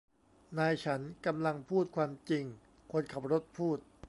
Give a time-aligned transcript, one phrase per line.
[0.57, 2.45] นายฉันกำลังพูดความจริง
[2.91, 3.77] คนขับรถพูด